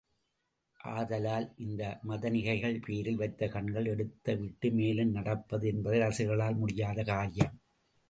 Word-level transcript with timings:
ஆதலால் 0.79 1.45
இந்த 1.57 1.99
மதனிகைகள் 2.07 2.81
பேரில் 2.85 3.15
வைத்த 3.15 3.47
கண்களை 3.47 3.91
எடுத்து 3.91 4.35
விட்டு 4.37 4.69
மேலும் 4.71 5.11
நடப்பது 5.11 5.67
என்பது 5.67 5.99
ரசிகர்களால் 5.99 6.57
முடியாத 6.57 7.03
காரியம். 7.03 7.55